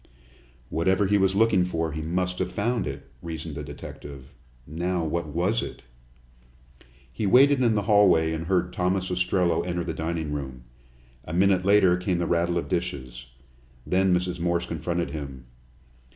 "Whatever 0.71 1.05
he 1.05 1.19
was 1.19 1.35
looking 1.35 1.63
for, 1.63 1.91
he 1.91 2.01
must 2.01 2.39
have 2.39 2.51
found 2.51 2.87
it," 2.87 3.05
reasoned 3.21 3.53
the 3.53 3.63
detective. 3.63 4.33
"Now, 4.65 5.05
what 5.05 5.27
was 5.27 5.61
it?" 5.61 5.83
He 7.13 7.27
waited 7.27 7.61
in 7.61 7.75
the 7.75 7.83
hallway 7.83 8.31
and 8.33 8.47
heard 8.47 8.73
Thomas 8.73 9.11
Ostrello 9.11 9.61
enter 9.61 9.83
the 9.83 9.93
dining 9.93 10.33
room. 10.33 10.63
A 11.25 11.33
minute 11.35 11.65
later 11.65 11.97
came 11.97 12.17
the 12.17 12.25
rattle 12.25 12.57
of 12.57 12.67
dishes. 12.67 13.27
Then 13.85 14.11
Mrs. 14.11 14.39
Morse 14.39 14.65
confronted 14.65 15.11
him. 15.11 15.45